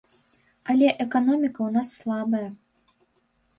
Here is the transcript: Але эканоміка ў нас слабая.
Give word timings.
Але 0.73 0.87
эканоміка 1.05 1.59
ў 1.67 1.77
нас 1.77 1.87
слабая. 2.01 2.45